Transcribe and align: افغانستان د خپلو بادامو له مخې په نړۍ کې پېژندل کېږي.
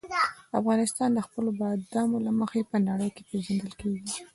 افغانستان 0.59 1.09
د 1.13 1.19
خپلو 1.27 1.49
بادامو 1.59 2.17
له 2.25 2.31
مخې 2.39 2.59
په 2.71 2.77
نړۍ 2.87 3.09
کې 3.15 3.23
پېژندل 3.29 3.71
کېږي. 3.81 4.09